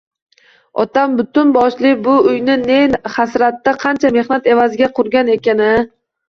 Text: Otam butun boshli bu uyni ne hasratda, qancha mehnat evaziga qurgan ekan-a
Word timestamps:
Otam 0.83 1.11
butun 1.19 1.51
boshli 1.57 1.91
bu 2.07 2.15
uyni 2.29 2.55
ne 2.61 2.79
hasratda, 3.19 3.75
qancha 3.85 4.13
mehnat 4.17 4.51
evaziga 4.55 4.91
qurgan 5.01 5.31
ekan-a 5.37 5.71